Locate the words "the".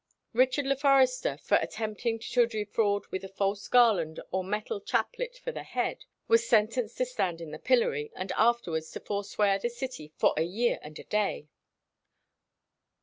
5.51-5.61, 7.51-7.59, 9.59-9.69